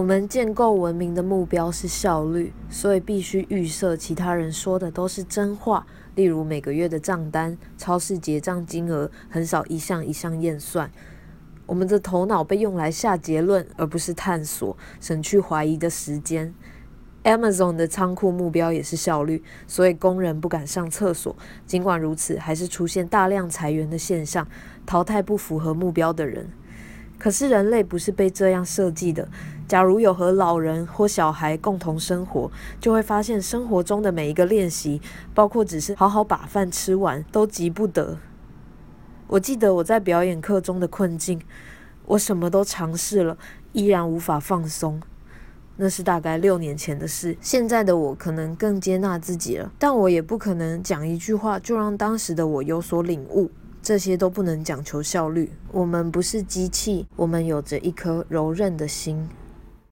[0.00, 5.86] 我们建构文明的目标是效率，所以必须预设其他人说的都是真话。
[6.14, 10.90] 例如每个月的账单、超市结账金额，很少一项一项验算。
[11.66, 16.54] 我们的头脑被用来下结论，而不是探索，省去怀疑的时间。
[17.24, 21.36] Amazon 的仓库目标也是效率，所以工人不敢上厕所。
[21.66, 24.48] 尽管如此，还是出现大量裁员的现象，
[24.86, 26.48] 淘汰不符合目标的人。
[27.20, 29.28] 可是人类不是被这样设计的。
[29.68, 32.50] 假如有和老人或小孩共同生活，
[32.80, 35.00] 就会发现生活中的每一个练习，
[35.32, 38.16] 包括只是好好把饭吃完，都急不得。
[39.28, 41.40] 我记得我在表演课中的困境，
[42.06, 43.36] 我什么都尝试了，
[43.72, 45.00] 依然无法放松。
[45.76, 47.36] 那是大概六年前的事。
[47.40, 53.50] 现在的我可能更接纳自己了，但我也不可能讲一句话就让当时的我有所领悟。
[53.82, 55.50] 这些都不能讲求效率。
[55.72, 59.28] 我们不是机器，我们有着一颗柔韧的心。